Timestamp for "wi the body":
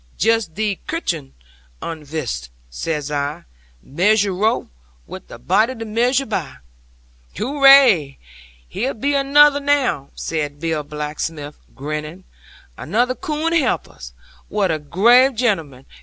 5.05-5.75